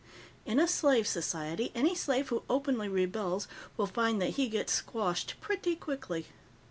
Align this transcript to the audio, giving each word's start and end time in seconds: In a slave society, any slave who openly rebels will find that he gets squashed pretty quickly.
In 0.47 0.59
a 0.59 0.67
slave 0.67 1.05
society, 1.07 1.71
any 1.75 1.93
slave 1.93 2.29
who 2.29 2.41
openly 2.49 2.89
rebels 2.89 3.47
will 3.77 3.85
find 3.85 4.19
that 4.19 4.31
he 4.31 4.47
gets 4.49 4.73
squashed 4.73 5.35
pretty 5.41 5.75
quickly. 5.75 6.25